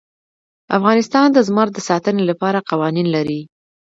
افغانستان 0.77 1.27
د 1.31 1.37
زمرد 1.47 1.71
د 1.75 1.79
ساتنې 1.89 2.23
لپاره 2.31 2.65
قوانین 2.69 3.07
لري. 3.15 3.41